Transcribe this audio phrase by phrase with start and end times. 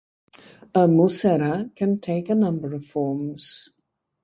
[0.73, 3.69] A mushaira can take a number of forms.